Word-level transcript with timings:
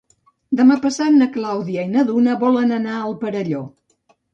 Demà 0.61 0.77
passat 0.85 1.19
na 1.19 1.29
Clàudia 1.37 1.85
i 1.85 1.93
na 1.95 2.09
Duna 2.11 2.37
volen 2.49 2.77
anar 2.83 2.99
al 3.05 3.19
Perelló. 3.25 3.67